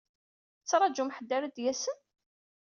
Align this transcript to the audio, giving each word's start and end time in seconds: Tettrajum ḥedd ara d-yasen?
Tettrajum 0.59 1.09
ḥedd 1.15 1.29
ara 1.37 1.47
d-yasen? 1.55 1.97